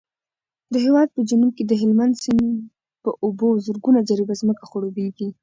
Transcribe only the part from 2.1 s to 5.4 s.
سیند په اوبو زرګونه جریبه ځمکه خړوبېږي.